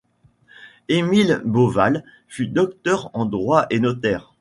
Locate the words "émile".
0.89-1.43